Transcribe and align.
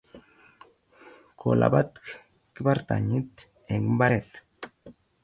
Ko 1.39 1.47
lapat 1.59 1.91
kibartannyit 2.53 3.33
eng 3.73 3.85
mbaret 3.95 4.29